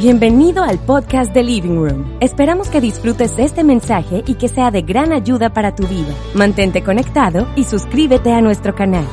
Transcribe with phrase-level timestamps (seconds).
[0.00, 2.16] Bienvenido al podcast de Living Room.
[2.20, 6.14] Esperamos que disfrutes este mensaje y que sea de gran ayuda para tu vida.
[6.34, 9.04] Mantente conectado y suscríbete a nuestro canal.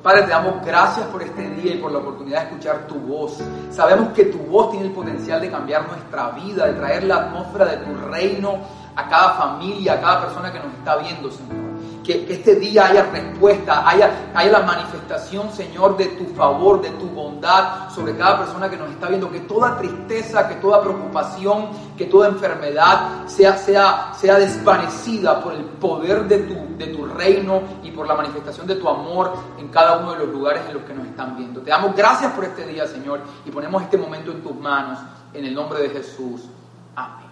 [0.00, 3.42] Padre, te damos gracias por este día y por la oportunidad de escuchar tu voz.
[3.72, 7.64] Sabemos que tu voz tiene el potencial de cambiar nuestra vida, de traer la atmósfera
[7.64, 8.58] de tu reino
[8.94, 11.71] a cada familia, a cada persona que nos está viendo, Señor
[12.02, 17.06] que, este día haya respuesta, haya, haya la manifestación, Señor, de tu favor, de tu
[17.08, 22.06] bondad sobre cada persona que nos está viendo, que toda tristeza, que toda preocupación, que
[22.06, 27.90] toda enfermedad sea, sea, sea desvanecida por el poder de tu, de tu reino y
[27.90, 30.94] por la manifestación de tu amor en cada uno de los lugares en los que
[30.94, 31.60] nos están viendo.
[31.60, 34.98] Te damos gracias por este día, Señor, y ponemos este momento en tus manos,
[35.32, 36.42] en el nombre de Jesús.
[36.96, 37.22] Amén.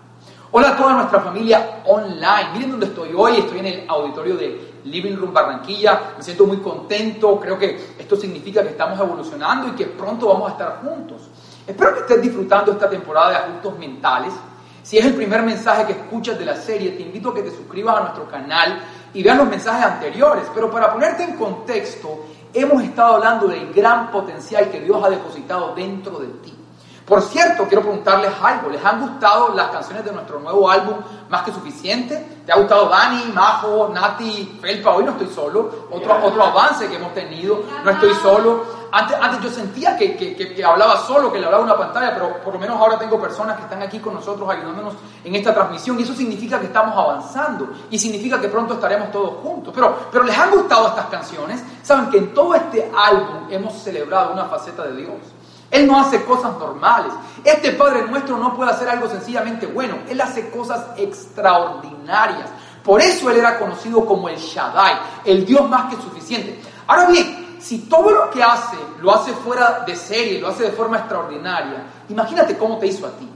[0.52, 2.50] Hola a toda nuestra familia online.
[2.54, 3.36] Miren dónde estoy hoy.
[3.36, 6.14] Estoy en el auditorio de Living Room Barranquilla.
[6.16, 7.38] Me siento muy contento.
[7.40, 11.22] Creo que esto significa que estamos evolucionando y que pronto vamos a estar juntos.
[11.66, 14.32] Espero que estés disfrutando esta temporada de ajustos mentales.
[14.82, 17.50] Si es el primer mensaje que escuchas de la serie, te invito a que te
[17.50, 18.80] suscribas a nuestro canal
[19.12, 20.44] y veas los mensajes anteriores.
[20.54, 25.74] Pero para ponerte en contexto, hemos estado hablando del gran potencial que Dios ha depositado
[25.74, 26.59] dentro de ti.
[27.10, 28.68] Por cierto, quiero preguntarles algo.
[28.70, 30.94] ¿Les han gustado las canciones de nuestro nuevo álbum
[31.28, 32.24] Más que Suficiente?
[32.46, 34.94] ¿Te ha gustado Dani, Majo, Nati, Felpa?
[34.94, 35.88] Hoy no estoy solo.
[35.90, 37.64] Otro, otro avance que hemos tenido.
[37.84, 38.64] No estoy solo.
[38.92, 42.36] Antes, antes yo sentía que, que, que, hablaba solo, que le hablaba una pantalla, pero
[42.44, 44.94] por lo menos ahora tengo personas que están aquí con nosotros ayudándonos
[45.24, 45.98] en esta transmisión.
[45.98, 47.70] Y eso significa que estamos avanzando.
[47.90, 49.72] Y significa que pronto estaremos todos juntos.
[49.74, 51.60] Pero, pero ¿les han gustado estas canciones?
[51.82, 55.39] Saben que en todo este álbum hemos celebrado una faceta de Dios.
[55.70, 57.12] Él no hace cosas normales.
[57.44, 59.98] Este Padre nuestro no puede hacer algo sencillamente bueno.
[60.08, 62.50] Él hace cosas extraordinarias.
[62.82, 64.94] Por eso Él era conocido como el Shaddai,
[65.24, 66.60] el Dios más que suficiente.
[66.86, 70.72] Ahora bien, si todo lo que hace lo hace fuera de serie, lo hace de
[70.72, 73.28] forma extraordinaria, imagínate cómo te hizo a ti.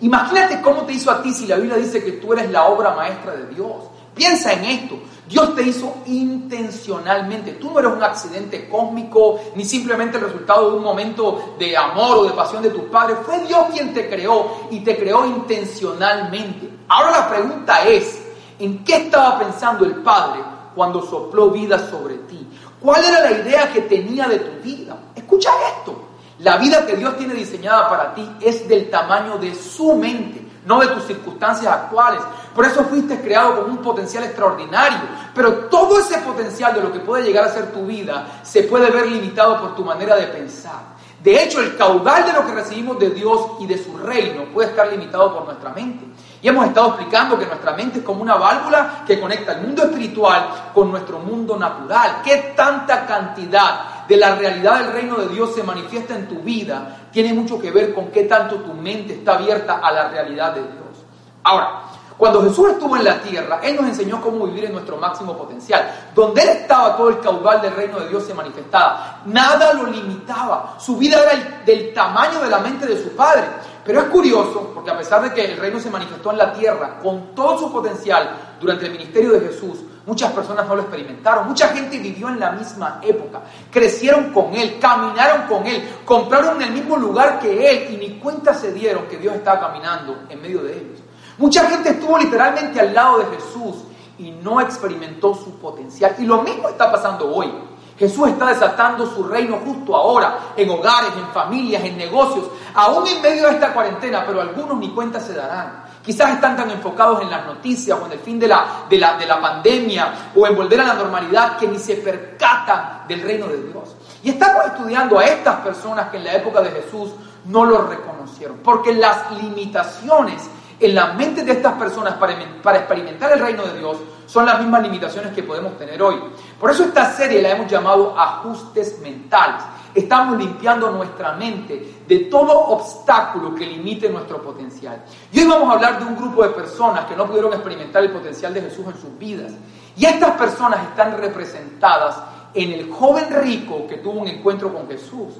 [0.00, 2.94] Imagínate cómo te hizo a ti si la Biblia dice que tú eres la obra
[2.94, 3.84] maestra de Dios.
[4.14, 4.98] Piensa en esto.
[5.32, 7.52] Dios te hizo intencionalmente.
[7.52, 12.18] Tú no eres un accidente cósmico, ni simplemente el resultado de un momento de amor
[12.18, 13.16] o de pasión de tus padres.
[13.24, 16.68] Fue Dios quien te creó y te creó intencionalmente.
[16.86, 18.22] Ahora la pregunta es,
[18.58, 20.42] ¿en qué estaba pensando el Padre
[20.74, 22.46] cuando sopló vida sobre ti?
[22.78, 24.98] ¿Cuál era la idea que tenía de tu vida?
[25.14, 25.96] Escucha esto.
[26.40, 30.78] La vida que Dios tiene diseñada para ti es del tamaño de su mente, no
[30.80, 32.20] de tus circunstancias actuales.
[32.54, 35.00] Por eso fuiste creado con un potencial extraordinario.
[35.34, 38.90] Pero todo ese potencial de lo que puede llegar a ser tu vida se puede
[38.90, 40.92] ver limitado por tu manera de pensar.
[41.22, 44.70] De hecho, el caudal de lo que recibimos de Dios y de su reino puede
[44.70, 46.04] estar limitado por nuestra mente.
[46.42, 49.84] Y hemos estado explicando que nuestra mente es como una válvula que conecta el mundo
[49.84, 52.22] espiritual con nuestro mundo natural.
[52.24, 57.06] ¿Qué tanta cantidad de la realidad del reino de Dios se manifiesta en tu vida?
[57.12, 60.62] Tiene mucho que ver con qué tanto tu mente está abierta a la realidad de
[60.62, 61.04] Dios.
[61.44, 61.82] Ahora,
[62.22, 65.92] cuando Jesús estuvo en la tierra, Él nos enseñó cómo vivir en nuestro máximo potencial.
[66.14, 69.22] Donde Él estaba, todo el caudal del reino de Dios se manifestaba.
[69.26, 70.76] Nada lo limitaba.
[70.78, 73.42] Su vida era del tamaño de la mente de su Padre.
[73.84, 77.00] Pero es curioso, porque a pesar de que el reino se manifestó en la tierra
[77.02, 81.48] con todo su potencial durante el ministerio de Jesús, muchas personas no lo experimentaron.
[81.48, 83.40] Mucha gente vivió en la misma época.
[83.68, 88.20] Crecieron con Él, caminaron con Él, compraron en el mismo lugar que Él y ni
[88.20, 91.01] cuenta se dieron que Dios estaba caminando en medio de ellos.
[91.38, 93.76] Mucha gente estuvo literalmente al lado de Jesús
[94.18, 96.14] y no experimentó su potencial.
[96.18, 97.52] Y lo mismo está pasando hoy.
[97.98, 103.20] Jesús está desatando su reino justo ahora, en hogares, en familias, en negocios, aún en
[103.22, 105.84] medio de esta cuarentena, pero algunos ni cuenta se darán.
[106.04, 109.16] Quizás están tan enfocados en las noticias o en el fin de la, de la,
[109.16, 113.46] de la pandemia o en volver a la normalidad que ni se percatan del reino
[113.46, 113.94] de Dios.
[114.24, 117.12] Y estamos estudiando a estas personas que en la época de Jesús
[117.44, 120.42] no lo reconocieron, porque las limitaciones
[120.80, 124.58] en la mente de estas personas para, para experimentar el reino de Dios son las
[124.60, 126.16] mismas limitaciones que podemos tener hoy.
[126.58, 129.62] Por eso esta serie la hemos llamado ajustes mentales.
[129.94, 135.04] Estamos limpiando nuestra mente de todo obstáculo que limite nuestro potencial.
[135.30, 138.10] Y hoy vamos a hablar de un grupo de personas que no pudieron experimentar el
[138.10, 139.52] potencial de Jesús en sus vidas.
[139.96, 142.16] Y estas personas están representadas
[142.54, 145.34] en el joven rico que tuvo un encuentro con Jesús.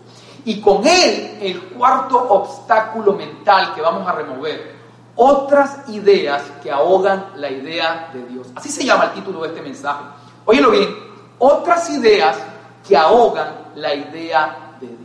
[0.44, 4.81] Y con él, el cuarto obstáculo mental que vamos a remover,
[5.16, 8.48] otras ideas que ahogan la idea de Dios.
[8.54, 10.04] Así se llama el título de este mensaje.
[10.44, 10.88] Óyelo bien,
[11.38, 12.36] otras ideas
[12.86, 14.98] que ahogan la idea de Dios.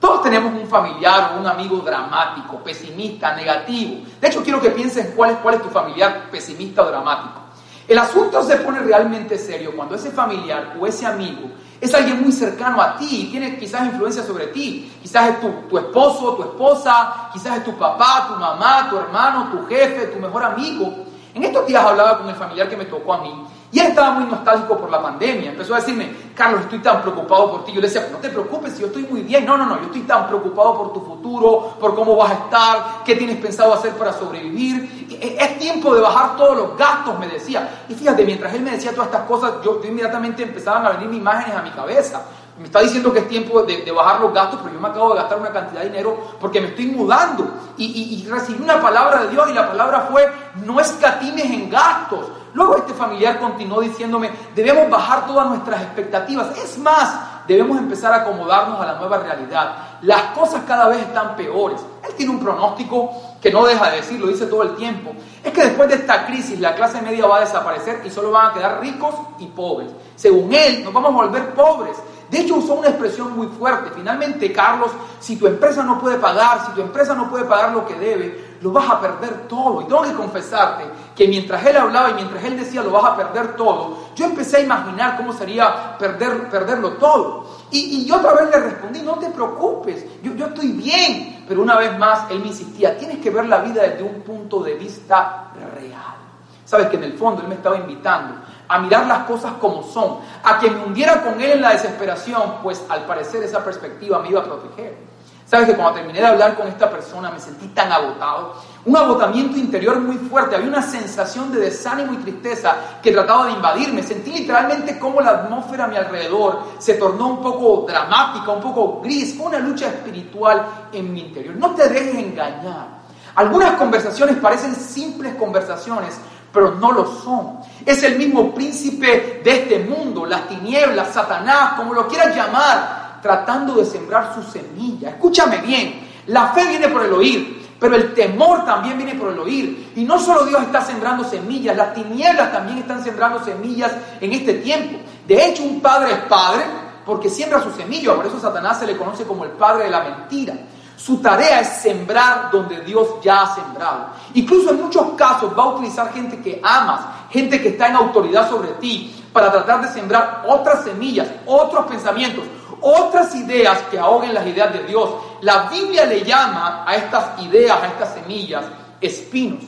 [0.00, 4.06] Todos tenemos un familiar o un amigo dramático, pesimista, negativo.
[4.20, 7.45] De hecho, quiero que pienses cuál es, cuál es tu familiar pesimista o dramático.
[7.88, 11.50] El asunto se pone realmente serio cuando ese familiar o ese amigo
[11.80, 14.92] es alguien muy cercano a ti y tiene quizás influencia sobre ti.
[15.02, 19.50] Quizás es tu, tu, esposo, tu esposa, quizás es tu papá, tu mamá, tu hermano,
[19.50, 20.92] tu jefe, tu mejor amigo.
[21.34, 24.12] En estos días hablaba con el familiar que me tocó a mí y él estaba
[24.12, 25.50] muy nostálgico por la pandemia.
[25.50, 27.72] Empezó a decirme, Carlos, estoy tan preocupado por ti.
[27.72, 29.44] Yo le decía, no te preocupes, yo estoy muy bien.
[29.44, 33.04] No, no, no, yo estoy tan preocupado por tu futuro, por cómo vas a estar,
[33.04, 35.08] qué tienes pensado hacer para sobrevivir.
[35.10, 37.84] E, es tiempo de bajar todos los gastos, me decía.
[37.88, 41.56] Y fíjate, mientras él me decía todas estas cosas, yo, inmediatamente empezaban a venir imágenes
[41.56, 42.22] a mi cabeza.
[42.58, 45.16] Me está diciendo que es tiempo de, bajar los gastos, pero yo me acabo de
[45.16, 47.50] gastar una cantidad de dinero porque me estoy mudando.
[47.76, 50.26] Y, y recibí una palabra de Dios y la palabra fue,
[50.64, 52.26] no escatimes en gastos.
[52.56, 56.56] Luego este familiar continuó diciéndome, debemos bajar todas nuestras expectativas.
[56.56, 59.76] Es más, debemos empezar a acomodarnos a la nueva realidad.
[60.00, 61.82] Las cosas cada vez están peores.
[62.02, 63.10] Él tiene un pronóstico
[63.42, 65.12] que no deja de decir, lo dice todo el tiempo.
[65.44, 68.50] Es que después de esta crisis la clase media va a desaparecer y solo van
[68.50, 69.90] a quedar ricos y pobres.
[70.14, 71.98] Según él, nos vamos a volver pobres.
[72.30, 73.90] De hecho, usó una expresión muy fuerte.
[73.94, 74.90] Finalmente, Carlos,
[75.20, 78.56] si tu empresa no puede pagar, si tu empresa no puede pagar lo que debe,
[78.60, 79.82] lo vas a perder todo.
[79.82, 80.84] Y tengo que confesarte
[81.14, 84.56] que mientras él hablaba y mientras él decía lo vas a perder todo, yo empecé
[84.56, 87.46] a imaginar cómo sería perder, perderlo todo.
[87.70, 91.44] Y, y yo otra vez le respondí, no te preocupes, yo, yo estoy bien.
[91.46, 94.60] Pero una vez más él me insistía, tienes que ver la vida desde un punto
[94.64, 96.16] de vista real.
[96.64, 98.34] Sabes que en el fondo él me estaba invitando
[98.68, 102.56] a mirar las cosas como son, a que me hundiera con él en la desesperación,
[102.62, 105.16] pues al parecer esa perspectiva me iba a proteger.
[105.46, 108.54] Sabes que cuando terminé de hablar con esta persona me sentí tan agotado,
[108.84, 113.52] un agotamiento interior muy fuerte, había una sensación de desánimo y tristeza que trataba de
[113.52, 118.60] invadirme, sentí literalmente cómo la atmósfera a mi alrededor se tornó un poco dramática, un
[118.60, 121.54] poco gris, fue una lucha espiritual en mi interior.
[121.54, 122.96] No te dejes engañar.
[123.36, 126.18] Algunas conversaciones parecen simples conversaciones,
[126.56, 127.58] pero no lo son.
[127.84, 133.74] Es el mismo príncipe de este mundo, las tinieblas, Satanás, como lo quieras llamar, tratando
[133.74, 135.10] de sembrar su semilla.
[135.10, 139.38] Escúchame bien, la fe viene por el oír, pero el temor también viene por el
[139.38, 139.92] oír.
[139.96, 144.54] Y no solo Dios está sembrando semillas, las tinieblas también están sembrando semillas en este
[144.54, 144.96] tiempo.
[145.28, 146.64] De hecho, un padre es padre
[147.04, 150.00] porque siembra su semilla, por eso Satanás se le conoce como el padre de la
[150.00, 150.54] mentira.
[150.96, 154.06] Su tarea es sembrar donde Dios ya ha sembrado.
[154.34, 158.48] Incluso en muchos casos va a utilizar gente que amas, gente que está en autoridad
[158.48, 162.44] sobre ti, para tratar de sembrar otras semillas, otros pensamientos,
[162.80, 165.10] otras ideas que ahoguen las ideas de Dios.
[165.42, 168.64] La Biblia le llama a estas ideas, a estas semillas,
[169.00, 169.64] espinos.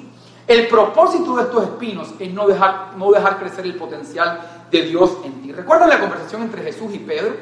[0.47, 4.41] El propósito de estos espinos es no dejar, no dejar crecer el potencial
[4.71, 5.53] de Dios en ti.
[5.53, 7.35] ¿Recuerdan la conversación entre Jesús y Pedro?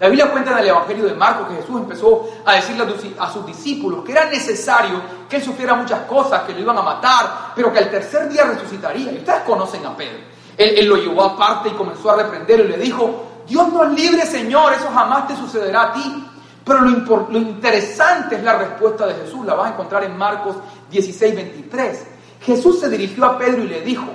[0.00, 2.86] La Biblia cuenta en el Evangelio de Marcos que Jesús empezó a decirle
[3.18, 4.98] a sus discípulos que era necesario
[5.28, 8.44] que él sufriera muchas cosas, que lo iban a matar, pero que al tercer día
[8.44, 9.12] resucitaría.
[9.12, 10.20] Y ustedes conocen a Pedro.
[10.56, 14.72] Él, lo llevó aparte y comenzó a reprenderlo y le dijo, Dios nos libre, Señor,
[14.72, 16.26] eso jamás te sucederá a ti.
[16.64, 20.56] Pero lo, lo, interesante es la respuesta de Jesús, la vas a encontrar en Marcos
[20.90, 22.06] 16, 23.
[22.40, 24.06] Jesús se dirigió a Pedro y le dijo,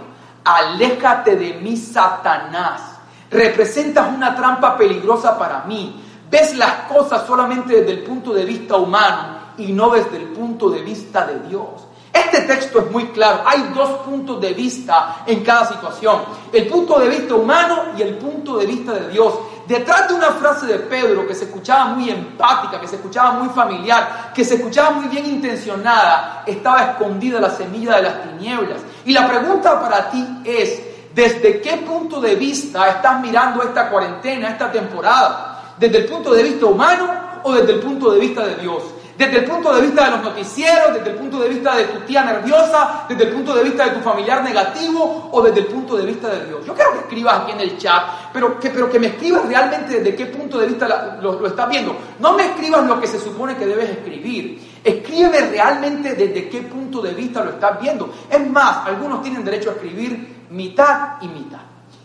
[0.44, 2.95] aléjate de mí, Satanás.
[3.36, 6.02] Representas una trampa peligrosa para mí.
[6.30, 10.70] Ves las cosas solamente desde el punto de vista humano y no desde el punto
[10.70, 11.88] de vista de Dios.
[12.16, 13.42] Este texto es muy claro.
[13.46, 16.22] Hay dos puntos de vista en cada situación.
[16.52, 19.34] El punto de vista humano y el punto de vista de Dios.
[19.68, 23.50] Detrás de una frase de Pedro que se escuchaba muy empática, que se escuchaba muy
[23.50, 28.82] familiar, que se escuchaba muy bien intencionada, estaba escondida la semilla de las tinieblas.
[29.04, 30.82] Y la pregunta para ti es,
[31.16, 35.74] ¿desde qué punto de vista estás mirando esta cuarentena, esta temporada?
[35.80, 38.84] ¿Desde el punto de vista humano o desde el punto de vista de Dios?
[39.18, 42.00] Desde el punto de vista de los noticieros, desde el punto de vista de tu
[42.02, 45.96] tía nerviosa, desde el punto de vista de tu familiar negativo o desde el punto
[45.96, 46.66] de vista de Dios.
[46.66, 48.04] Yo quiero que escribas aquí en el chat,
[48.34, 51.96] pero que, me escribas realmente desde qué punto de vista lo, lo estás viendo.
[52.20, 54.82] No me escribas lo que se supone que debes escribir.
[54.84, 58.14] Escribe realmente desde qué punto de vista lo estás viendo.
[58.30, 61.62] Es más, algunos tienen derecho a escribir mitad y mitad.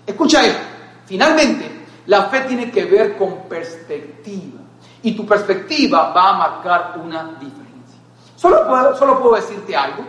[0.06, 0.62] Escucha esto.
[1.06, 4.60] Finalmente, la fe tiene que ver con perspectiva.
[5.02, 7.98] Y tu perspectiva va a marcar una diferencia.
[8.36, 10.04] Solo puedo, solo puedo decirte algo.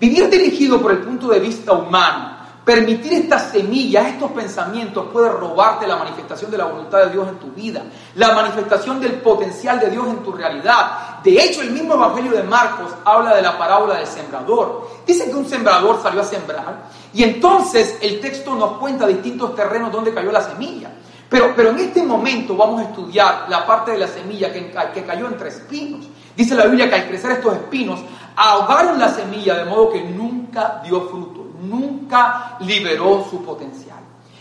[0.00, 2.37] Vivir dirigido por el punto de vista humano
[2.68, 7.36] Permitir estas semillas, estos pensamientos puede robarte la manifestación de la voluntad de Dios en
[7.36, 7.82] tu vida,
[8.14, 11.22] la manifestación del potencial de Dios en tu realidad.
[11.24, 14.86] De hecho, el mismo Evangelio de Marcos habla de la parábola del sembrador.
[15.06, 16.82] Dice que un sembrador salió a sembrar
[17.14, 20.90] y entonces el texto nos cuenta distintos terrenos donde cayó la semilla.
[21.26, 25.04] Pero, pero en este momento vamos a estudiar la parte de la semilla que, que
[25.04, 26.06] cayó entre espinos.
[26.36, 28.00] Dice la Biblia que al crecer estos espinos
[28.36, 33.98] ahogaron la semilla de modo que nunca dio fruto nunca liberó su potencial.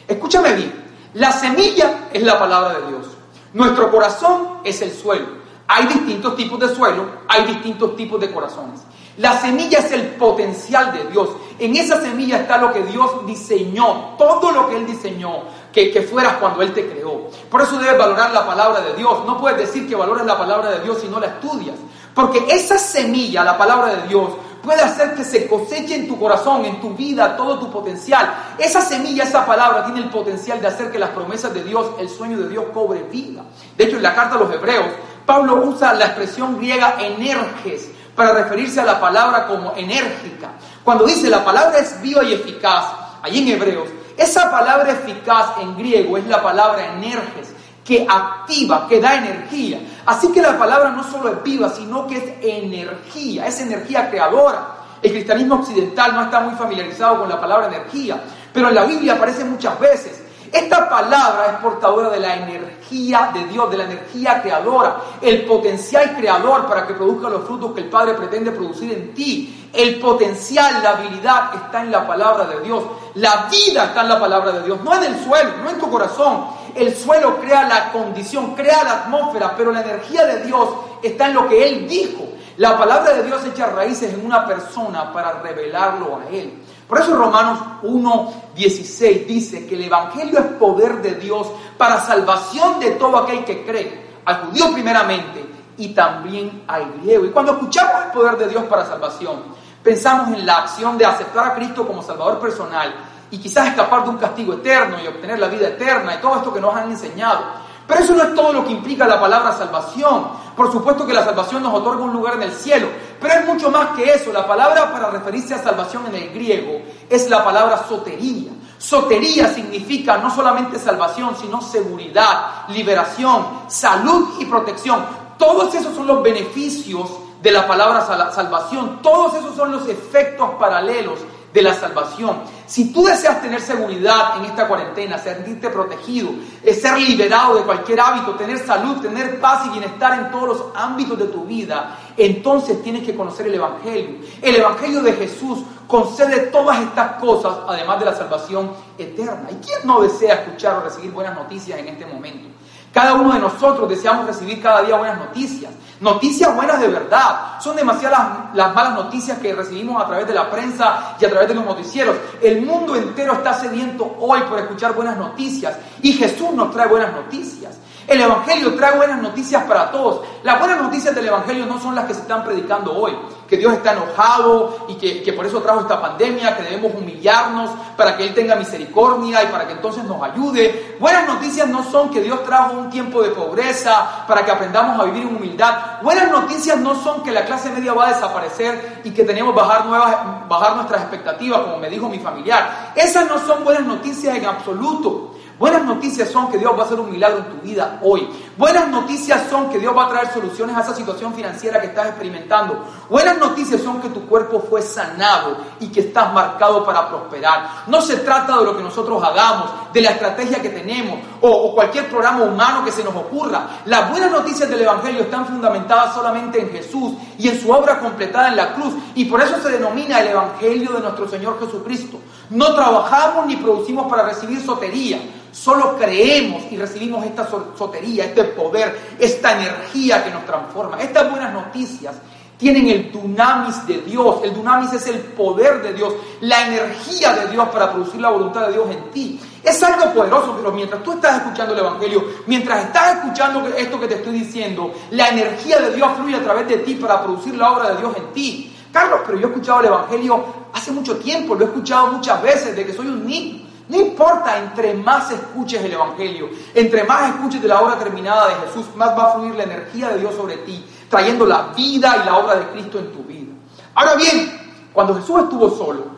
[0.08, 0.74] Escúchame bien,
[1.14, 3.08] la semilla es la palabra de Dios.
[3.54, 5.38] Nuestro corazón es el suelo.
[5.68, 8.82] Hay distintos tipos de suelo, hay distintos tipos de corazones.
[9.18, 11.30] La semilla es el potencial de Dios.
[11.58, 15.42] En esa semilla está lo que Dios diseñó, todo lo que Él diseñó,
[15.74, 17.28] que, que, fueras cuando Él te creó.
[17.50, 19.26] Por eso debes valorar la palabra de Dios.
[19.26, 21.76] No puedes decir que valoras la palabra de Dios si no la estudias.
[22.14, 24.30] Porque esa semilla, la palabra de Dios,
[24.62, 28.56] puede hacer que se coseche en tu corazón, en tu vida, todo tu potencial.
[28.58, 32.10] Esa semilla, esa palabra tiene el potencial de hacer que las promesas de Dios, el
[32.10, 33.44] sueño de Dios cobre vida.
[33.78, 34.88] De hecho, en la carta a los hebreos,
[35.26, 40.52] Pablo usa la expresión griega energes para referirse a la palabra como enérgica.
[40.84, 42.86] Cuando dice la palabra es viva y eficaz,
[43.22, 47.54] ahí en hebreos, esa palabra eficaz en griego es la palabra energes
[47.86, 49.80] que activa, que da energía.
[50.08, 54.78] Así que la palabra no solo es viva, sino que es energía, es energía creadora.
[55.02, 58.24] El cristianismo occidental no está muy familiarizado con la palabra energía,
[58.54, 60.24] pero en la Biblia aparece muchas veces.
[60.50, 66.16] Esta palabra es portadora de la energía de Dios, de la energía creadora, el potencial
[66.16, 69.70] creador para que produzca los frutos que el Padre pretende producir en ti.
[69.74, 72.82] El potencial, la habilidad está en la palabra de Dios.
[73.16, 75.92] La vida está en la palabra de Dios, no en el suelo, no en tu
[75.92, 76.46] corazón.
[76.78, 80.70] El suelo crea la condición, crea la atmósfera, pero la energía de Dios
[81.02, 82.24] está en lo que Él dijo.
[82.58, 86.54] La palabra de Dios echa raíces en una persona para revelarlo a Él.
[86.88, 92.92] Por eso Romanos 1.16 dice que el Evangelio es poder de Dios para salvación de
[92.92, 95.46] todo aquel que cree, al judío primeramente
[95.78, 97.26] y también al griego.
[97.26, 99.44] Y cuando escuchamos el poder de Dios para salvación,
[99.84, 102.94] pensamos en la acción de aceptar a Cristo como Salvador personal
[103.32, 106.54] y quizás escapar de un castigo eterno y obtener la vida eterna y todo esto
[106.54, 107.68] que nos han enseñado.
[107.88, 110.28] Pero eso no es todo lo que implica la palabra salvación.
[110.56, 112.88] Por supuesto que la salvación nos otorga un lugar en el cielo,
[113.20, 114.34] pero es mucho más que eso.
[114.34, 118.52] La palabra para referirse a salvación en el griego es la palabra sotería.
[118.78, 125.06] Sotería significa no solamente salvación, sino seguridad, liberación, salud y protección.
[125.38, 127.10] Todos esos son los beneficios
[127.42, 129.00] de la palabra salvación.
[129.02, 131.20] Todos esos son los efectos paralelos
[131.54, 132.38] de la salvación.
[132.68, 136.32] Si tú deseas tener seguridad en esta cuarentena, sentirte protegido,
[136.64, 141.18] ser liberado de cualquier hábito, tener salud, tener paz y bienestar en todos los ámbitos
[141.18, 144.18] de tu vida, entonces tienes que conocer el Evangelio.
[144.42, 149.48] El Evangelio de Jesús concede todas estas cosas, además de la salvación eterna.
[149.50, 152.50] ¿Y quién no desea escuchar o recibir buenas noticias en este momento?
[152.98, 155.72] Cada uno de nosotros deseamos recibir cada día buenas noticias.
[156.02, 157.62] Noticias buenas de verdad.
[157.62, 161.48] Son demasiadas las malas noticias que recibimos a través de la prensa y a través
[161.48, 162.16] de los noticieros.
[162.42, 167.14] El mundo entero está sediento hoy por escuchar buenas noticias y Jesús nos trae buenas
[167.14, 167.78] noticias.
[168.08, 170.22] El Evangelio trae buenas noticias para todos.
[170.42, 173.16] Las buenas noticias del Evangelio no son las que se están predicando hoy,
[173.48, 177.72] que Dios está enojado y que, que, por eso trajo esta pandemia, que debemos humillarnos
[177.96, 180.98] para que Él tenga misericordia y para que entonces nos ayude.
[181.00, 185.06] Buenas noticias no son que Dios trajo un tiempo de pobreza para que aprendamos a
[185.06, 186.02] vivir en humildad.
[186.02, 189.86] Buenas noticias no son que la clase media va a desaparecer y que tenemos bajar,
[189.86, 192.94] nuevas, bajar nuestras expectativas, como me dijo mi familiar.
[192.96, 195.36] Esas no son buenas noticias en absoluto.
[195.60, 198.28] Buenas noticias son que Dios va a hacer un milagro en tu vida hoy.
[198.58, 202.08] Buenas noticias son que Dios va a traer soluciones a esa situación financiera que estás
[202.08, 202.86] experimentando.
[203.08, 207.84] Buenas noticias son que tu cuerpo fue sanado y que estás marcado para prosperar.
[207.86, 212.10] No se trata de lo que nosotros hagamos, de la estrategia que tenemos o, cualquier
[212.10, 213.82] programa humano que se nos ocurra.
[213.86, 218.48] Las buenas noticias del Evangelio están fundamentadas solamente en Jesús y en su obra completada
[218.48, 218.96] en la cruz.
[219.14, 222.18] Y por eso se denomina el Evangelio de nuestro Señor Jesucristo.
[222.50, 225.20] No trabajamos ni producimos para recibir sotería.
[225.52, 227.48] Solo creemos y recibimos esta
[227.78, 231.00] sotería, este poder, esta energía que nos transforma.
[231.00, 232.16] Estas buenas noticias
[232.58, 234.38] tienen el dunamis de Dios.
[234.44, 238.68] El dunamis es el poder de Dios, la energía de Dios para producir la voluntad
[238.68, 239.40] de Dios en ti.
[239.64, 244.08] Es algo poderoso, pero mientras tú estás escuchando el Evangelio, mientras estás escuchando esto que
[244.08, 247.72] te estoy diciendo, la energía de Dios fluye a través de ti para producir la
[247.72, 248.74] obra de Dios en ti.
[248.92, 252.76] Carlos, pero yo he escuchado el Evangelio hace mucho tiempo, lo he escuchado muchas veces,
[252.76, 253.67] de que soy un niño.
[253.90, 258.56] No importa, entre más escuches el Evangelio, entre más escuches de la obra terminada de
[258.68, 262.26] Jesús, más va a fluir la energía de Dios sobre ti, trayendo la vida y
[262.26, 263.54] la obra de Cristo en tu vida.
[263.96, 266.18] Ahora bien, cuando Jesús estuvo solo,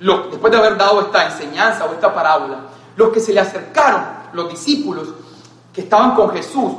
[0.00, 2.58] después de haber dado esta enseñanza o esta parábola,
[2.96, 4.02] los que se le acercaron,
[4.32, 5.08] los discípulos
[5.72, 6.72] que estaban con Jesús,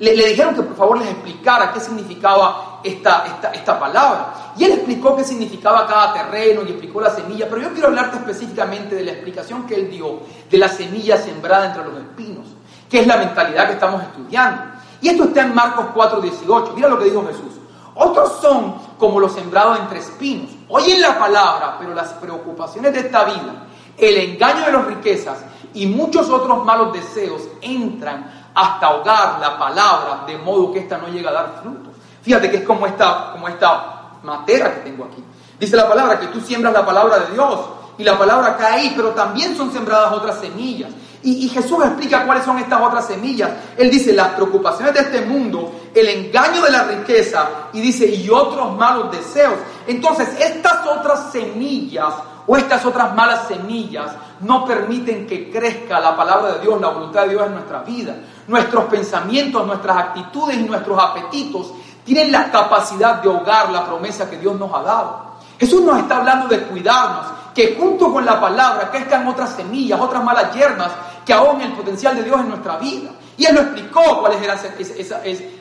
[0.00, 4.52] le, dijeron que por favor les explicara qué significaba esta, esta, palabra.
[4.56, 8.16] Y él explicó qué significaba cada terreno y explicó la semilla, pero yo quiero hablarte
[8.16, 10.20] específicamente de la explicación que él dio
[10.50, 12.46] de la semilla sembrada entre los espinos,
[12.88, 14.62] que es la mentalidad que estamos estudiando.
[15.00, 16.72] Y esto está en Marcos 4:18.
[16.74, 17.54] Mira lo que dijo Jesús.
[17.94, 20.50] Otros son como los sembrados entre espinos.
[20.68, 23.66] Oyen la palabra, pero las preocupaciones de esta vida,
[23.96, 25.38] el engaño de las riquezas
[25.74, 31.08] y muchos otros malos deseos entran hasta ahogar la palabra de modo que ésta no
[31.08, 31.87] llega a dar frutos.
[32.28, 35.24] Fíjate que es como esta, como esta que tengo aquí.
[35.58, 37.58] Dice la palabra que tú siembras la palabra de Dios
[37.96, 40.90] y la palabra cae ahí, pero también son sembradas otras semillas.
[41.22, 43.50] Y, Jesús explica cuáles son estas otras semillas.
[43.78, 48.28] Él dice las preocupaciones de este mundo, el engaño de la riqueza y dice y
[48.28, 49.54] otros malos deseos.
[49.86, 52.12] Entonces estas otras semillas
[52.46, 57.22] o estas otras malas semillas no permiten que crezca la palabra de Dios, la voluntad
[57.22, 58.16] de Dios en nuestra vida.
[58.46, 61.72] Nuestros pensamientos, nuestras actitudes y nuestros apetitos
[62.08, 65.28] tienen la capacidad de ahogar la promesa que Dios nos ha dado.
[65.60, 70.24] Jesús nos está hablando de cuidarnos, que junto con la palabra crezcan otras semillas, otras
[70.24, 70.90] malas hierbas
[71.26, 73.10] que ahogan el potencial de Dios en nuestra vida.
[73.36, 74.58] Y Él lo explicó cuáles eran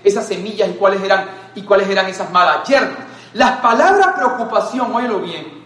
[0.05, 2.97] esas, semillas y cuáles eran, y cuáles eran esas malas hierbas.
[3.33, 5.65] La palabra preocupación, óyelo bien,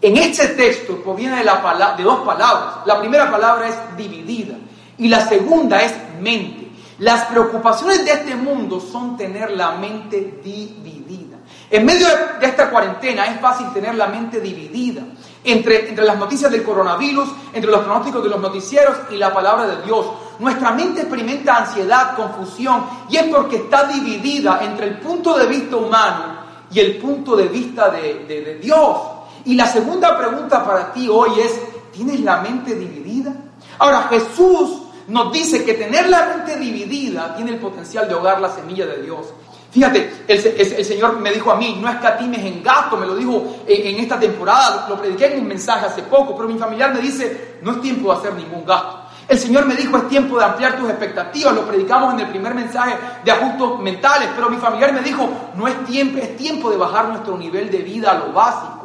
[0.00, 2.86] en este texto proviene de dos palabras.
[2.86, 4.54] La primera palabra es dividida
[4.96, 6.59] y la segunda es mente.
[7.00, 11.38] Las preocupaciones de este mundo son tener la mente dividida.
[11.70, 12.06] En medio
[12.38, 15.00] de esta cuarentena es fácil tener la mente dividida
[15.42, 19.66] entre, entre las noticias del coronavirus, entre los pronósticos de los noticieros y la palabra
[19.66, 20.08] de Dios.
[20.40, 25.76] Nuestra mente experimenta ansiedad, confusión, y es porque está dividida entre el punto de vista
[25.76, 26.34] humano
[26.70, 28.98] y el punto de vista de, de Dios.
[29.46, 31.58] Y la segunda pregunta para ti hoy es,
[31.92, 33.32] ¿tienes la mente dividida?
[33.78, 34.79] Ahora Jesús
[35.10, 39.02] nos dice que tener la mente dividida tiene el potencial de ahogar la semilla de
[39.02, 39.26] Dios.
[39.70, 44.00] Fíjate, el, Señor me dijo a mí, no escatimes en gasto, me lo dijo en,
[44.00, 47.72] esta temporada, lo prediqué en un mensaje hace poco, pero mi familiar me dice, no
[47.72, 48.98] es tiempo de hacer ningún gasto.
[49.28, 52.52] El Señor me dijo, es tiempo de ampliar tus expectativas, lo predicamos en el primer
[52.52, 56.76] mensaje de ajustes mentales, pero mi familiar me dijo, no es tiempo, es tiempo de
[56.76, 58.79] bajar nuestro nivel de vida a lo básico.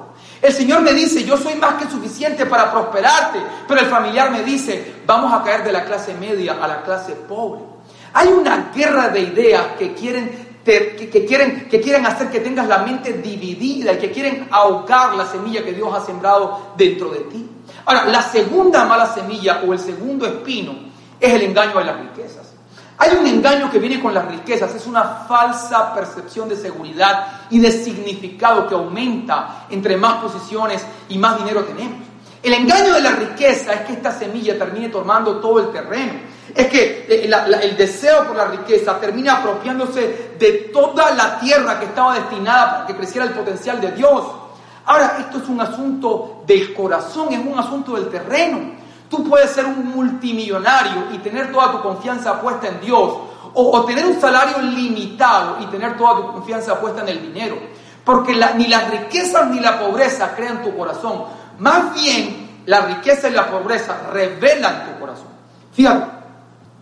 [0.45, 4.43] El Señor me dice, yo soy más que suficiente para prosperarte, pero el familiar me
[4.43, 7.62] dice, vamos a caer de la clase media a la clase pobre.
[8.13, 13.13] Hay una guerra de ideas que quieren que, quieren, que hacer que tengas la mente
[13.13, 17.49] dividida y que quieren ahogar la semilla que Dios ha sembrado dentro de ti.
[17.86, 20.75] Ahora, la segunda mala semilla o el segundo espino
[21.19, 22.44] es el engaño de las riquezas.
[22.97, 27.60] Hay un engaño que viene con las riquezas, es una falsa percepción de seguridad y
[27.60, 31.99] de significado que aumenta entre más posiciones y más dinero tenemos.
[32.41, 36.67] El engaño de la riqueza es que esta semilla termine tomando todo el terreno es
[36.67, 37.29] que eh,
[37.62, 42.88] el deseo por la riqueza termina apropiándose de toda la tierra que estaba destinada para
[42.88, 44.23] que creciera el potencial de Dios.
[44.86, 48.85] Ahora, esto es un asunto del corazón, es un asunto del terreno.
[49.10, 53.13] Tú puedes ser un multimillonario y tener toda tu confianza puesta en Dios,
[53.58, 57.58] o, tener un salario limitado y tener toda tu confianza puesta en el dinero.
[58.04, 61.24] Porque ni las riquezas ni la pobreza crean tu corazón.
[61.60, 65.28] Más bien, la riqueza y la pobreza revelan tu corazón.
[65.72, 66.06] Fíjate,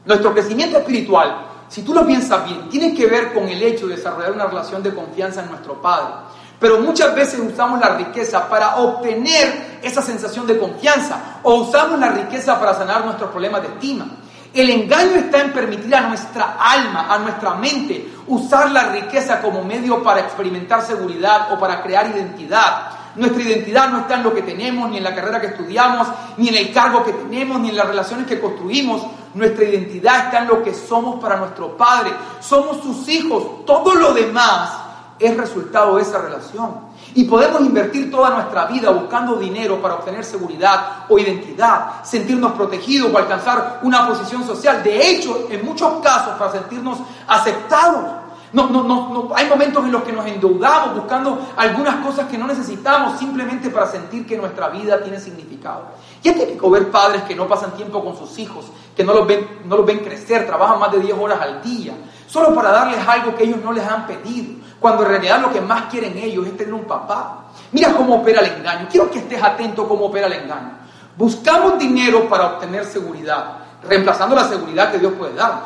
[0.05, 3.95] nuestro crecimiento espiritual, si tú lo piensas bien, tiene que ver con el hecho de
[3.95, 6.13] desarrollar una relación de confianza en nuestro Padre.
[6.59, 12.09] Pero muchas veces usamos la riqueza para obtener esa sensación de confianza o usamos la
[12.09, 14.07] riqueza para sanar nuestros problemas de estima.
[14.53, 19.63] El engaño está en permitir a nuestra alma, a nuestra mente, usar la riqueza como
[19.63, 22.91] medio para experimentar seguridad o para crear identidad.
[23.15, 26.49] Nuestra identidad no está en lo que tenemos, ni en la carrera que estudiamos, ni
[26.49, 29.01] en el cargo que tenemos, ni en las relaciones que construimos.
[29.33, 32.11] Nuestra identidad está en lo que somos para nuestro Padre.
[32.39, 33.65] Somos sus hijos.
[33.65, 34.82] Todo lo demás
[35.25, 36.93] es resultado de esa relación.
[37.15, 43.13] Y podemos invertir toda nuestra vida buscando dinero para obtener seguridad o identidad, sentirnos protegidos
[43.13, 44.81] o alcanzar una posición social.
[44.83, 48.23] De hecho, en muchos casos, para sentirnos aceptados.
[48.53, 52.45] No, no, no, hay momentos en los que nos endeudamos buscando algunas cosas que no
[52.45, 55.85] necesitamos simplemente para sentir que nuestra vida tiene significado.
[56.21, 59.25] Y es típico ver padres que no pasan tiempo con sus hijos, que no los
[59.25, 61.93] ven, no los ven crecer, trabajan más de 10 horas al día,
[62.27, 65.61] solo para darles algo que ellos no les han pedido, cuando en realidad lo que
[65.61, 67.45] más quieren ellos es tener un papá.
[67.71, 68.85] Mira cómo opera el engaño.
[68.91, 70.71] Quiero que estés atento cómo opera el engaño.
[71.15, 75.63] Buscamos dinero para obtener seguridad, reemplazando la seguridad que Dios puede darnos.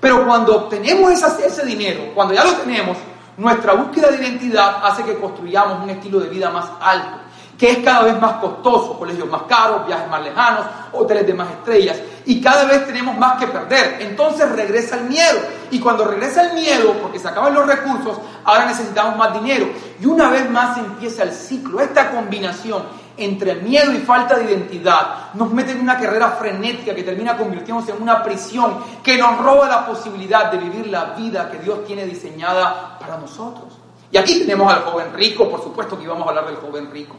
[0.00, 2.96] Pero cuando obtenemos ese dinero, cuando ya lo tenemos,
[3.36, 7.18] nuestra búsqueda de identidad hace que construyamos un estilo de vida más alto.
[7.58, 11.50] Que es cada vez más costoso, colegios más caros, viajes más lejanos, hoteles de más
[11.50, 13.98] estrellas, y cada vez tenemos más que perder.
[14.00, 15.38] Entonces regresa el miedo,
[15.70, 19.68] y cuando regresa el miedo, porque se acaban los recursos, ahora necesitamos más dinero,
[20.00, 25.32] y una vez más empieza el ciclo, esta combinación entre miedo y falta de identidad
[25.34, 29.68] nos mete en una carrera frenética que termina convirtiéndose en una prisión que nos roba
[29.68, 33.78] la posibilidad de vivir la vida que Dios tiene diseñada para nosotros.
[34.10, 37.16] Y aquí tenemos al joven rico, por supuesto que íbamos a hablar del joven rico.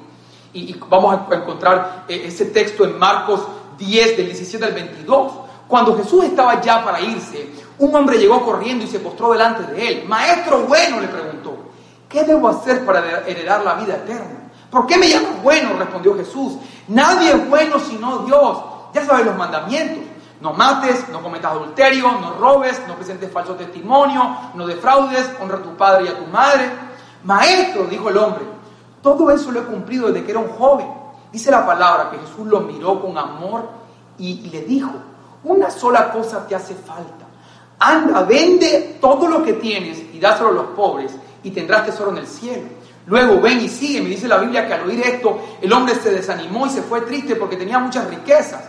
[0.53, 3.41] Y, vamos a encontrar eh, ese texto en Marcos
[3.77, 5.31] 10, del 17 al 22.
[5.67, 9.88] Cuando Jesús estaba ya para irse, un hombre llegó corriendo y se postró delante de
[9.88, 10.05] él.
[10.07, 11.57] Maestro bueno, le preguntó,
[12.07, 14.49] ¿qué debo hacer para heredar la vida eterna?
[14.71, 15.73] ¿Por qué me llamas bueno?
[15.77, 16.53] respondió Jesús.
[16.88, 18.57] Nadie es bueno sino Dios.
[18.93, 20.03] Ya sabes los mandamientos.
[20.39, 25.63] No mates, no cometas adulterio, no robes, no presentes falso testimonio, no defraudes, honra a
[25.63, 26.69] tu padre y a tu madre.
[27.23, 28.45] Maestro, dijo el hombre,
[29.07, 30.87] todo eso lo he cumplido desde que era un joven.
[31.31, 33.69] Dice la palabra que Jesús lo miró con amor
[34.17, 34.91] y, le dijo,
[35.43, 37.25] una sola cosa te hace falta.
[37.79, 42.17] Anda, vende todo lo que tienes y dáselo a los pobres y tendrás tesoro en
[42.17, 42.67] el cielo.
[43.05, 44.01] Luego ven y sigue.
[44.01, 47.01] Me dice la Biblia que al oír esto el hombre se desanimó y se fue
[47.01, 48.63] triste porque tenía muchas riquezas.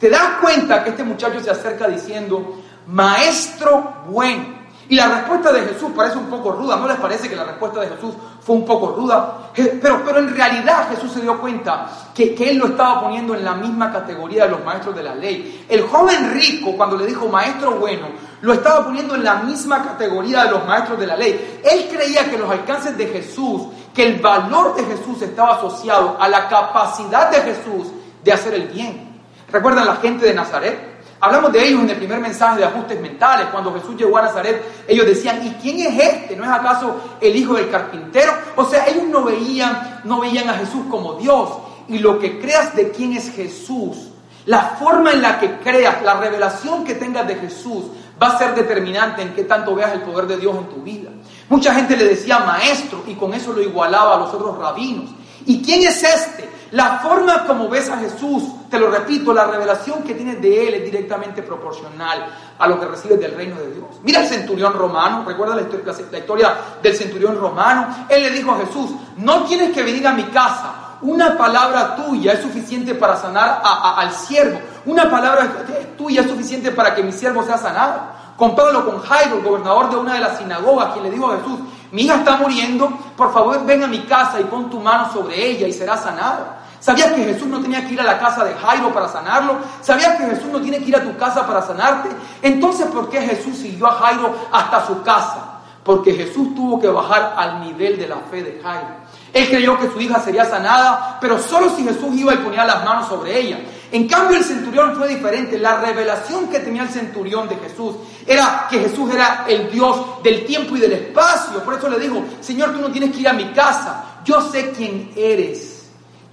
[0.00, 4.61] Te das cuenta que este muchacho se acerca diciendo, maestro bueno.
[4.88, 7.80] Y la respuesta de Jesús parece un poco ruda, ¿no les parece que la respuesta
[7.80, 9.50] de Jesús fue un poco ruda?
[9.54, 13.44] Pero, pero en realidad Jesús se dio cuenta que, que, él lo estaba poniendo en
[13.44, 15.64] la misma categoría de los maestros de la ley.
[15.68, 18.08] El joven rico, cuando le dijo maestro bueno,
[18.42, 21.60] lo estaba poniendo en la misma categoría de los maestros de la ley.
[21.64, 26.28] Él creía que los alcances de Jesús, que el valor de Jesús estaba asociado a
[26.28, 27.86] la capacidad de Jesús
[28.22, 29.22] de hacer el bien.
[29.50, 30.91] ¿Recuerdan la gente de Nazaret?
[31.24, 33.46] Hablamos de ellos en el primer mensaje de ajustes mentales.
[33.52, 36.34] Cuando Jesús llegó a Nazaret, ellos decían, ¿y quién es este?
[36.34, 38.32] ¿No es acaso el hijo del carpintero?
[38.56, 41.48] O sea, ellos no veían, no veían a Jesús como Dios.
[41.86, 44.08] Y lo que creas de quién es Jesús,
[44.46, 47.84] la forma en la que creas, la revelación que tengas de Jesús,
[48.20, 51.10] va a ser determinante en qué tanto veas el poder de Dios en tu vida.
[51.48, 55.10] Mucha gente le decía maestro y con eso lo igualaba a los otros rabinos.
[55.46, 56.50] ¿Y quién es este?
[56.72, 60.74] La forma como ves a Jesús, te lo repito, la revelación que tienes de Él
[60.74, 62.26] es directamente proporcional
[62.58, 63.86] a lo que recibes del reino de Dios.
[64.02, 68.06] Mira el centurión romano, recuerda la historia, del centurión romano.
[68.08, 72.32] Él le dijo a Jesús, no tienes que venir a mi casa, una palabra tuya
[72.32, 74.58] es suficiente para sanar al siervo.
[74.86, 75.52] Una palabra
[75.98, 78.00] tuya es suficiente para que mi siervo sea sanado.
[78.36, 81.58] Compáralo con Jairo, el gobernador de una de las sinagogas, quien le dijo a Jesús,
[81.90, 85.44] mi hija está muriendo, por favor ven a mi casa y pon tu mano sobre
[85.44, 86.61] ella y será sanada.
[86.82, 89.58] ¿Sabías que Jesús no tenía que ir a la casa de Jairo para sanarlo?
[89.80, 92.08] ¿Sabías que Jesús no tiene que ir a tu casa para sanarte?
[92.42, 95.60] Entonces, ¿por qué Jesús siguió a Jairo hasta su casa?
[95.84, 98.96] Porque Jesús tuvo que bajar al nivel de la fe de Jairo.
[99.32, 102.84] Él creyó que su hija sería sanada, pero solo si Jesús iba y ponía las
[102.84, 103.60] manos sobre ella.
[103.92, 105.58] En cambio, el centurión fue diferente.
[105.58, 107.94] La revelación que tenía el centurión de Jesús
[108.26, 111.62] era que Jesús era el Dios del tiempo y del espacio.
[111.62, 114.04] Por eso le dijo, Señor, tú no tienes que ir a mi casa.
[114.24, 115.71] Yo sé quién eres.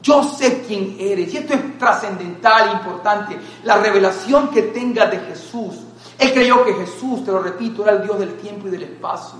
[0.01, 1.33] Yo sé quién eres.
[1.33, 3.37] Y esto es trascendental, importante.
[3.63, 5.75] La revelación que tenga de Jesús.
[6.17, 9.39] Él creyó que Jesús, te lo repito, era el Dios del tiempo y del espacio.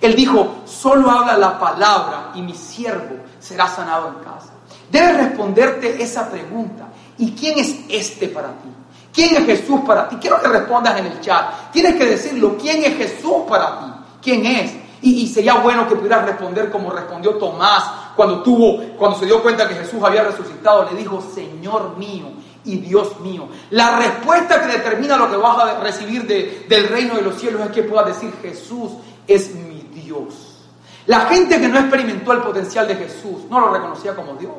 [0.00, 4.52] Él dijo, solo habla la palabra y mi siervo será sanado en casa.
[4.90, 6.88] Debes responderte esa pregunta.
[7.18, 8.68] ¿Y quién es este para ti?
[9.12, 10.16] ¿Quién es Jesús para ti?
[10.20, 11.70] Quiero que respondas en el chat.
[11.72, 12.56] Tienes que decirlo.
[12.58, 13.86] ¿Quién es Jesús para ti?
[14.22, 14.72] ¿Quién es?
[15.02, 17.84] Y, sería bueno que pudieras responder como respondió Tomás
[18.16, 22.26] cuando tuvo, cuando se dio cuenta que Jesús había resucitado, le dijo, Señor mío
[22.64, 23.48] y Dios mío.
[23.70, 27.70] La respuesta que determina lo que vas a recibir del reino de los cielos es
[27.70, 28.92] que puedas decir, Jesús
[29.26, 30.58] es mi Dios.
[31.06, 34.52] La gente que no experimentó el potencial de Jesús no lo reconocía como Dios.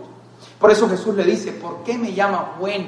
[0.59, 2.85] Por eso Jesús le dice, ¿por qué me llama bueno?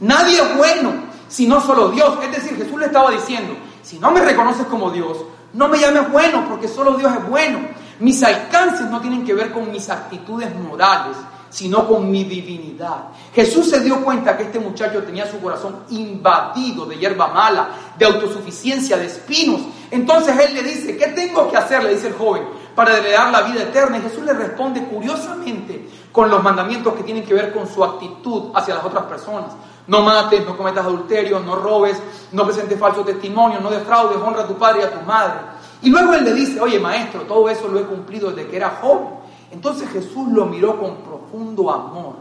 [0.00, 0.92] Nadie es bueno,
[1.28, 2.18] sino solo Dios.
[2.22, 5.18] Es decir, Jesús le estaba diciendo, si no me reconoces como Dios,
[5.52, 7.58] no me llames bueno porque solo Dios es bueno.
[8.00, 11.16] Mis alcances no tienen que ver con mis actitudes morales,
[11.54, 13.04] sino con mi divinidad.
[13.32, 18.04] Jesús se dio cuenta que este muchacho tenía su corazón invadido de hierba mala, de
[18.06, 19.60] autosuficiencia, de espinos.
[19.92, 21.84] Entonces él le dice, ¿qué tengo que hacer?
[21.84, 22.42] Le dice el joven,
[22.74, 23.98] para heredar la vida eterna.
[23.98, 28.50] Y Jesús le responde curiosamente con los mandamientos que tienen que ver con su actitud
[28.54, 29.52] hacia las otras personas.
[29.86, 31.96] No mates, no cometas adulterio, no robes,
[32.32, 35.40] no presentes falso testimonio, no defraudes, honra a tu padre y a tu madre.
[35.82, 38.78] Y luego él le dice, oye maestro, todo eso lo he cumplido desde que era
[38.80, 39.08] joven.
[39.50, 42.14] Entonces Jesús lo miró con profundo amor.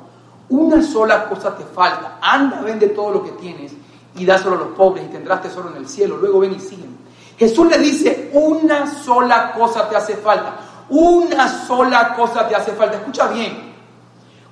[0.49, 2.19] Una sola cosa te falta.
[2.21, 3.73] Anda, vende todo lo que tienes
[4.15, 6.17] y dáselo a los pobres y tendrás tesoro en el cielo.
[6.17, 6.95] Luego ven y siguen.
[7.37, 10.57] Jesús le dice, una sola cosa te hace falta.
[10.89, 12.97] Una sola cosa te hace falta.
[12.97, 13.73] Escucha bien.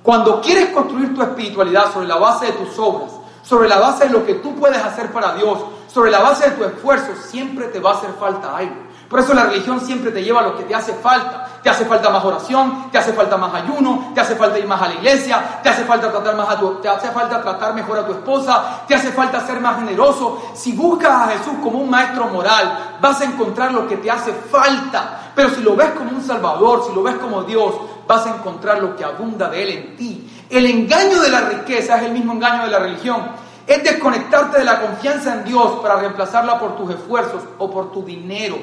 [0.02, 3.12] Cuando quieres construir tu espiritualidad sobre la base de tus obras,
[3.42, 6.56] sobre la base de lo que tú puedes hacer para Dios, sobre la base de
[6.56, 8.74] tu esfuerzo, siempre te va a hacer falta algo.
[9.12, 11.46] Por eso la religión siempre te lleva a lo que te hace falta.
[11.62, 14.80] Te hace falta más oración, te hace falta más ayuno, te hace falta ir más
[14.80, 17.98] a la iglesia, te hace falta tratar más a tu, te hace falta tratar mejor
[17.98, 20.42] a tu esposa, te hace falta ser más generoso.
[20.54, 24.32] Si buscas a Jesús como un maestro moral, vas a encontrar lo que te hace
[24.32, 25.30] falta.
[25.34, 27.74] Pero si lo ves como un salvador, si lo ves como Dios,
[28.08, 30.46] vas a encontrar lo que abunda de él en ti.
[30.48, 33.20] El engaño de la riqueza es el mismo engaño de la religión.
[33.66, 38.02] Es desconectarte de la confianza en Dios para reemplazarla por tus esfuerzos o por tu
[38.02, 38.56] dinero.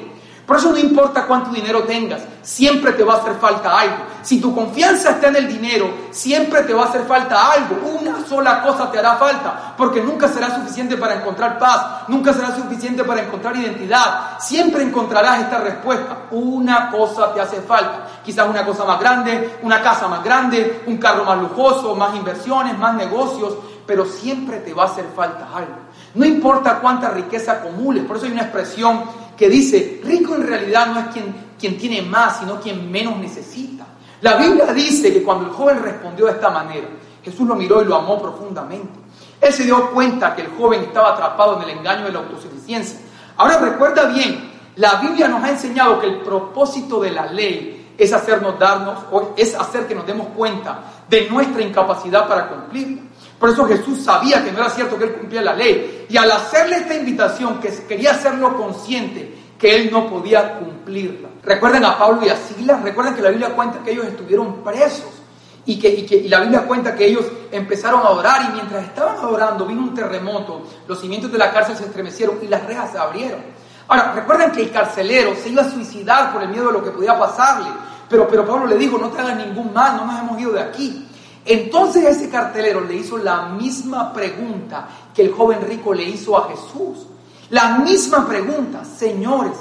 [0.46, 3.96] Por eso no importa cuánto dinero tengas, siempre te va a hacer falta algo.
[4.22, 7.76] Si tu confianza está en el dinero, siempre te va a hacer falta algo.
[8.00, 12.54] Una sola cosa te hará falta, porque nunca será suficiente para encontrar paz, nunca será
[12.54, 14.38] suficiente para encontrar identidad.
[14.40, 16.16] Siempre encontrarás esta respuesta.
[16.32, 18.06] Una cosa te hace falta.
[18.24, 22.76] Quizás una cosa más grande, una casa más grande, un carro más lujoso, más inversiones,
[22.76, 23.54] más negocios,
[23.86, 25.90] pero siempre te va a hacer falta algo.
[26.14, 29.02] No importa cuánta riqueza acumules, por eso hay una expresión
[29.40, 33.86] que dice, rico en realidad no es quien, quien tiene más, sino quien menos necesita.
[34.20, 36.86] La Biblia dice que cuando el joven respondió de esta manera,
[37.24, 38.90] Jesús lo miró y lo amó profundamente.
[39.40, 43.00] Él se dio cuenta que el joven estaba atrapado en el engaño de la autosuficiencia.
[43.38, 48.12] Ahora recuerda bien, la Biblia nos ha enseñado que el propósito de la ley es
[48.12, 48.98] hacernos darnos,
[49.38, 53.00] es hacer que nos demos cuenta de nuestra incapacidad para cumplirla.
[53.40, 56.04] Por eso Jesús sabía que no era cierto que él cumplía la ley.
[56.10, 61.30] Y al hacerle esta invitación, que quería hacerlo consciente, que él no podía cumplirla.
[61.42, 65.08] Recuerden a Pablo y a Silas, recuerden que la Biblia cuenta que ellos estuvieron presos.
[65.64, 69.82] Y que, la Biblia cuenta que ellos empezaron a orar y mientras estaban adorando vino
[69.84, 73.40] un terremoto, los cimientos de la cárcel se estremecieron y las rejas se abrieron.
[73.88, 76.90] Ahora, recuerden que el carcelero se iba a suicidar por el miedo de lo que
[76.90, 77.68] podía pasarle,
[78.08, 80.60] pero, pero Pablo le dijo, no te hagas ningún mal, no nos hemos ido de
[80.60, 81.06] aquí.
[81.44, 86.48] Entonces ese cartelero le hizo la misma pregunta que el joven rico le hizo a
[86.48, 87.06] Jesús.
[87.50, 89.52] La misma pregunta, señores,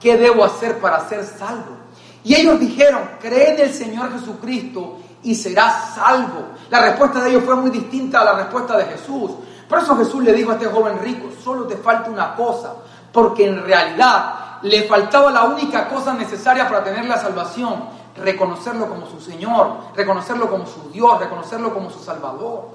[0.00, 1.76] ¿qué debo hacer para ser salvo?
[2.24, 6.48] Y ellos dijeron, cree en el Señor Jesucristo y serás salvo.
[6.70, 9.30] La respuesta de ellos fue muy distinta a la respuesta de Jesús.
[9.68, 12.74] Por eso Jesús le dijo a este joven rico, solo te falta una cosa,
[13.12, 17.84] porque en realidad le faltaba la única cosa necesaria para tener la salvación,
[18.22, 22.68] reconocerlo como su Señor, reconocerlo como su Dios, reconocerlo como su Salvador.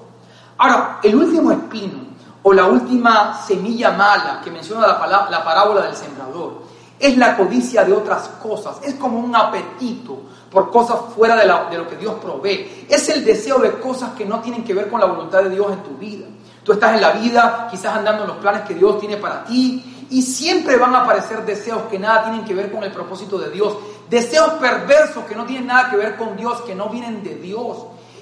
[0.58, 5.96] Ahora, el último espino o la última semilla mala que menciona la, la parábola del
[5.96, 6.62] sembrador
[6.98, 11.78] es la codicia de otras cosas, es como un apetito por cosas fuera de, de
[11.78, 15.00] lo que Dios provee, es el deseo de cosas que no tienen que ver con
[15.00, 16.26] la voluntad de Dios en tu vida.
[16.62, 20.06] Tú estás en la vida, quizás andando en los planes que Dios tiene para ti,
[20.10, 23.50] y siempre van a aparecer deseos que nada tienen que ver con el propósito de
[23.50, 23.74] Dios.
[24.12, 27.78] Deseos perversos que no tienen nada que ver con Dios, que no vienen de Dios.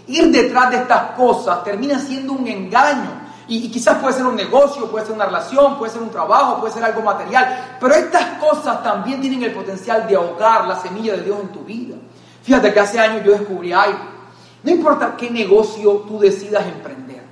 [0.07, 3.11] Ir detrás de estas cosas termina siendo un engaño.
[3.48, 6.72] Y, quizás puede ser un negocio, puede ser una relación, puede ser un trabajo, puede
[6.72, 7.76] ser algo material.
[7.81, 11.64] Pero estas cosas también tienen el potencial de ahogar la semilla de Dios en tu
[11.64, 11.96] vida.
[12.44, 13.98] Fíjate que hace años yo descubrí algo.
[14.62, 17.24] No importa qué negocio tú decidas emprender.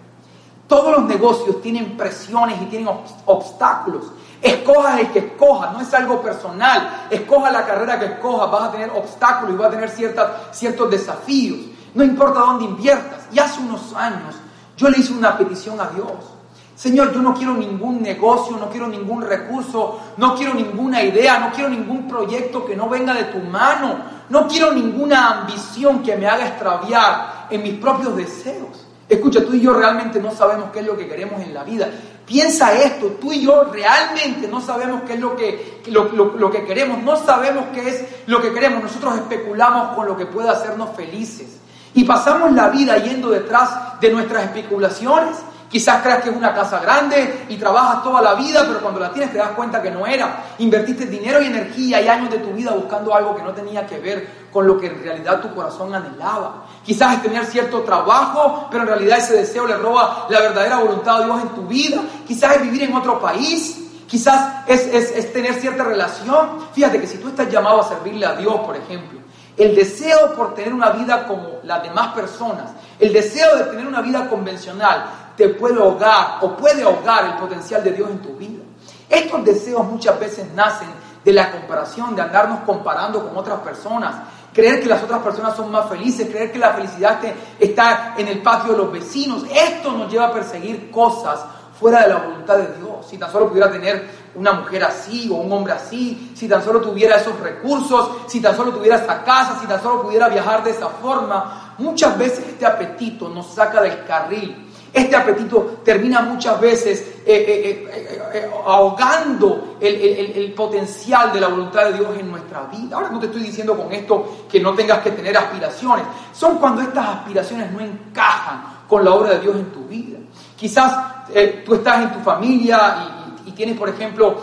[0.66, 2.88] Todos los negocios tienen presiones y tienen
[3.24, 4.06] obstáculos.
[4.40, 7.06] Escojas el que escojas, no es algo personal.
[7.10, 10.90] Escoja la carrera que escojas, vas a tener obstáculos y vas a tener ciertas, ciertos
[10.90, 11.58] desafíos.
[11.94, 13.26] No importa dónde inviertas.
[13.32, 14.36] Y hace unos años
[14.76, 16.38] yo le hice una petición a Dios.
[16.76, 21.50] Señor, yo no quiero ningún negocio, no quiero ningún recurso, no quiero ninguna idea, no
[21.50, 23.96] quiero ningún proyecto que no venga de tu mano,
[24.28, 28.86] no quiero ninguna ambición que me haga extraviar en mis propios deseos.
[29.08, 31.90] Escucha, tú y yo realmente no sabemos qué es lo que queremos en la vida.
[32.28, 37.02] Piensa esto, tú y yo realmente no sabemos qué es lo que, lo, que queremos,
[37.02, 38.82] no sabemos qué es lo que queremos.
[38.82, 41.58] Nosotros especulamos con lo que puede hacernos felices.
[41.94, 46.80] Y pasamos la vida yendo detrás de nuestras especulaciones Quizás creas que es una casa
[46.80, 50.06] grande y trabajas toda la vida, pero cuando la tienes te das cuenta que no
[50.06, 50.44] era.
[50.58, 53.98] Invertiste dinero y energía y años de tu vida buscando algo que no tenía que
[53.98, 56.64] ver con lo que en realidad tu corazón anhelaba.
[56.82, 61.18] Quizás es tener cierto trabajo, pero en realidad ese deseo le roba la verdadera voluntad
[61.18, 62.00] de Dios en tu vida.
[62.26, 63.84] Quizás es vivir en otro país.
[64.06, 66.66] Quizás es, es tener cierta relación.
[66.72, 69.18] Fíjate que si tú estás llamado a servirle a Dios, por ejemplo,
[69.58, 74.00] el deseo por tener una vida como las demás personas, el deseo de tener una
[74.00, 78.60] vida convencional, te puede ahogar o puede ahogar el potencial de Dios en tu vida.
[79.08, 80.88] Estos deseos muchas veces nacen
[81.24, 84.16] de la comparación, de andarnos comparando con otras personas,
[84.52, 87.20] creer que las otras personas son más felices, creer que la felicidad
[87.58, 89.44] está en el patio de los vecinos.
[89.48, 91.40] Esto nos lleva a perseguir cosas
[91.78, 93.06] fuera de la voluntad de Dios.
[93.08, 96.80] Si tan solo pudiera tener una mujer así o un hombre así, si tan solo
[96.80, 100.70] tuviera esos recursos, si tan solo tuviera esta casa, si tan solo pudiera viajar de
[100.70, 104.67] esa forma, muchas veces este apetito nos saca del carril.
[104.92, 111.98] Este apetito termina muchas veces eh, eh, eh, ahogando el, potencial de la voluntad de
[111.98, 112.96] Dios en nuestra vida.
[112.96, 116.06] Ahora no te estoy diciendo con esto que no tengas que tener aspiraciones.
[116.32, 120.18] Son cuando estas aspiraciones no encajan con la obra de Dios en tu vida.
[120.56, 121.26] Quizás
[121.64, 124.40] tú estás en tu familia y, tienes, por ejemplo,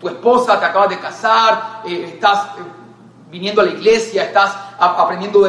[0.00, 2.48] tu esposa, te acabas de casar, estás
[3.30, 5.46] viniendo a la iglesia, estás aprendiendo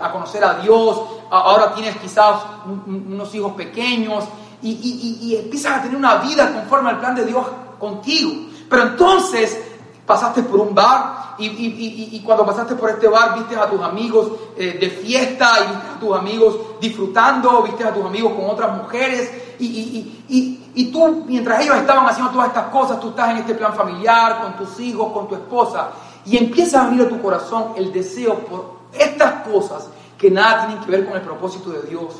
[0.00, 1.00] a conocer a Dios,
[1.32, 2.42] ahora tienes quizás
[2.86, 4.24] unos hijos pequeños
[4.62, 7.44] y, empiezas a tener una vida conforme al plan de Dios
[7.78, 8.32] contigo.
[8.68, 9.58] Pero entonces
[10.06, 14.76] pasaste por un bar y, cuando pasaste por este bar viste a tus amigos eh,
[14.78, 19.30] de fiesta y viste a tus amigos disfrutando, viste a tus amigos con otras mujeres
[19.58, 24.42] y, tú mientras ellos estaban haciendo todas estas cosas, tú estás en este plan familiar,
[24.42, 25.88] con tus hijos, con tu esposa
[26.26, 29.88] y empieza a venir a tu corazón el deseo por estas cosas
[30.22, 32.14] que nada tienen que ver con el propósito de Dios.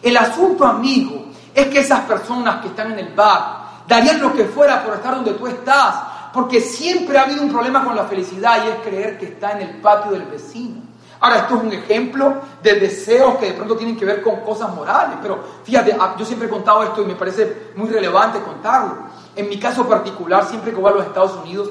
[0.00, 4.44] El asunto, amigo, es que esas personas que están en el bar darían lo que
[4.44, 5.96] fuera por estar donde tú estás,
[6.32, 9.68] porque siempre ha habido un problema con la felicidad y es creer que está en
[9.68, 10.80] el patio del vecino.
[11.18, 14.72] Ahora, esto es un ejemplo de deseos que de pronto tienen que ver con cosas
[14.74, 19.08] morales, pero fíjate, ah, yo siempre he contado esto y me parece muy relevante contarlo.
[19.34, 21.68] En mi caso particular, siempre que voy a los Estados Unidos,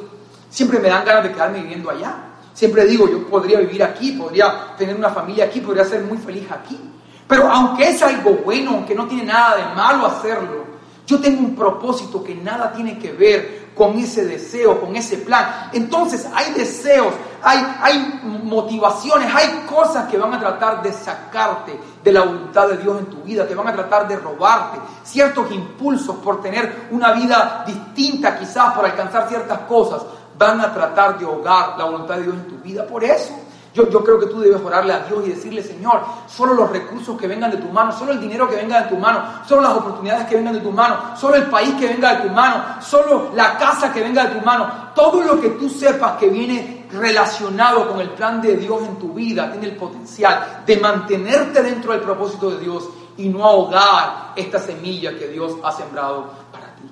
[0.49, 2.15] Siempre me dan ganas de quedarme viviendo allá.
[2.59, 6.45] Siempre digo, yo podría vivir aquí, podría tener una familia aquí, podría ser muy feliz
[6.51, 6.77] aquí.
[7.25, 10.65] Pero aunque es algo bueno, aunque no tiene nada de malo hacerlo,
[11.07, 15.69] yo tengo un propósito que nada tiene que ver con ese deseo, con ese plan.
[15.71, 22.11] Entonces hay deseos, hay, hay motivaciones, hay cosas que van a tratar de sacarte de
[22.11, 26.17] la voluntad de Dios en tu vida, que van a tratar de robarte ciertos impulsos
[26.17, 30.01] por tener una vida distinta quizás, por alcanzar ciertas cosas
[30.39, 32.87] van a tratar de ahogar la voluntad de Dios en tu vida.
[32.87, 33.33] Por eso,
[33.73, 37.27] yo, creo que tú debes orarle a Dios y decirle, Señor, solo los recursos que
[37.27, 40.27] vengan de tu mano, solo el dinero que venga de tu mano, solo las oportunidades
[40.27, 43.57] que vengan de tu mano, solo el país que venga de tu mano, solo la
[43.57, 47.99] casa que venga de tu mano, todo lo que tú sepas que viene relacionado con
[47.99, 52.49] el plan de Dios en tu vida, tiene el potencial de mantenerte dentro del propósito
[52.51, 56.31] de Dios y no ahogar esta semilla que Dios ha sembrado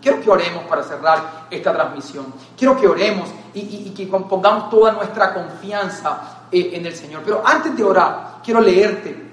[0.02, 2.26] Quiero que oremos para cerrar esta transmisión.
[2.58, 7.22] Quiero que oremos y, que pongamos toda nuestra confianza eh, en el Señor.
[7.26, 9.28] Pero antes de orar, quiero leerte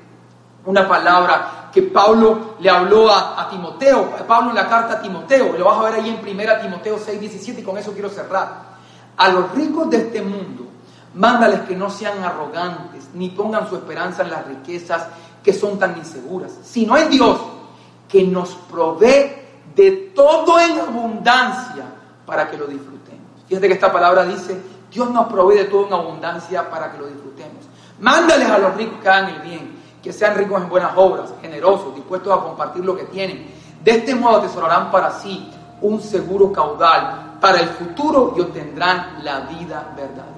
[0.66, 4.10] una palabra que Pablo le habló a, Timoteo.
[4.26, 5.56] Pablo en la carta a Timoteo.
[5.58, 8.74] Lo vas a ver ahí en 1 Timoteo 6, 17 y con eso quiero cerrar.
[9.16, 10.66] A los ricos de este mundo,
[11.14, 15.06] mándales que no sean arrogantes ni pongan su esperanza en las riquezas
[15.42, 17.38] que son tan inseguras, sino en Dios
[18.08, 19.43] que nos provee
[19.74, 21.84] de todo en abundancia
[22.26, 23.22] para que lo disfrutemos.
[23.48, 24.60] Fíjate que esta palabra dice,
[24.90, 27.64] Dios nos provee de todo en abundancia para que lo disfrutemos.
[28.00, 31.94] Mándales a los ricos que hagan el bien, que sean ricos en buenas obras, generosos,
[31.94, 33.46] dispuestos a compartir lo que tienen.
[33.82, 35.50] De este modo atesorarán para sí
[35.82, 40.32] un seguro caudal para el futuro y obtendrán la vida verdadera.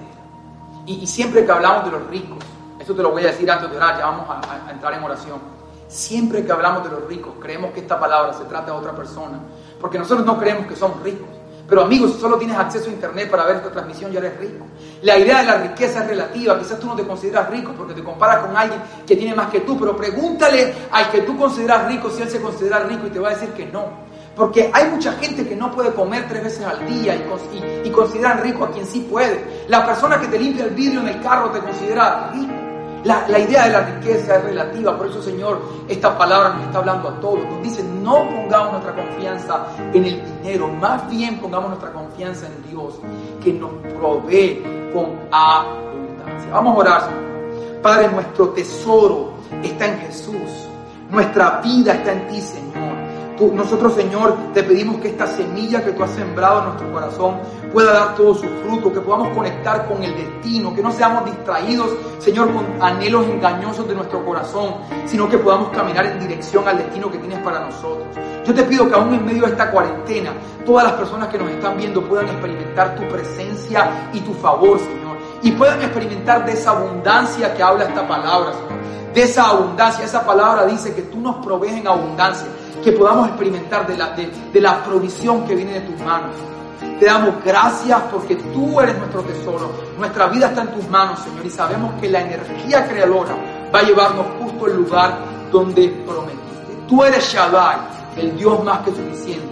[0.85, 2.37] Y, siempre que hablamos de los ricos,
[2.79, 5.56] eso te lo voy a decir antes de orar, ya vamos a entrar en oración
[5.87, 9.39] Siempre que hablamos de los ricos, creemos que esta palabra se trata de otra persona,
[9.79, 11.27] porque nosotros no creemos que somos ricos.
[11.67, 14.65] Pero amigos, solo tienes acceso a internet para ver esta transmisión, ya eres rico.
[15.01, 16.57] La idea de la riqueza es relativa.
[16.57, 19.61] Quizás tú no te consideras rico porque te comparas con alguien que tiene más que
[19.61, 23.19] tú, pero pregúntale al que tú consideras rico si él se considera rico y te
[23.19, 24.07] va a decir que no.
[24.33, 28.41] Porque hay mucha gente que no puede comer tres veces al día y, y consideran
[28.41, 29.65] rico a quien sí puede.
[29.67, 32.66] La persona que te limpia el vidrio en el carro te considera rico.
[33.03, 37.09] La, idea de la riqueza es relativa, por eso Señor, esta palabra nos está hablando
[37.09, 37.39] a todos.
[37.45, 42.69] Nos dice, no pongamos nuestra confianza en el dinero, más bien pongamos nuestra confianza en
[42.69, 42.95] Dios,
[43.43, 46.51] que nos provee con abundancia.
[46.51, 47.81] Vamos a orar, Señor.
[47.81, 49.33] Padre, nuestro tesoro
[49.63, 50.67] está en Jesús.
[51.09, 52.86] Nuestra vida está en ti, Señor
[53.45, 57.39] nosotros, Señor, te pedimos que esta semilla que tú has sembrado en nuestro corazón
[57.71, 61.91] pueda dar todo su fruto, que podamos conectar con el destino, que no seamos distraídos,
[62.19, 67.11] Señor, con anhelos engañosos de nuestro corazón, sino que podamos caminar en dirección al destino
[67.11, 68.07] que tienes para nosotros.
[68.45, 70.31] Yo te pido que aún en medio de esta cuarentena,
[70.65, 75.17] todas las personas que nos están viendo puedan experimentar tu presencia y tu favor, Señor,
[75.43, 78.67] y puedan experimentar de esa abundancia que habla esta palabra, Señor.
[79.13, 82.47] De esa abundancia, esa palabra dice que tú nos provees en abundancia
[82.83, 86.35] que podamos experimentar de la, de, la provisión que viene de tus manos.
[86.99, 89.71] Te damos gracias porque tú eres nuestro tesoro.
[89.97, 93.35] Nuestra vida está en tus manos, Señor, y sabemos que la energía creadora
[93.73, 95.19] va a llevarnos justo al lugar
[95.51, 96.87] donde prometiste.
[96.87, 97.77] Tú eres Shaddai,
[98.17, 99.45] el Dios más que suficiente,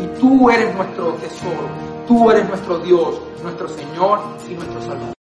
[0.00, 1.88] y tú eres nuestro tesoro.
[2.08, 5.17] Tú eres nuestro Dios, nuestro Señor y nuestro Salvador.